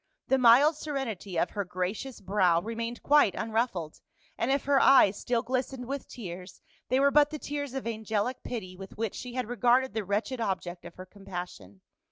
[0.29, 4.01] The mild serenity of her gracious brow remained quite unruffled,
[4.35, 8.41] and if her eyes still glistened with tears, they were but the tears of angelic
[8.41, 11.81] pity with which she had regarded the wretched object of her compassion.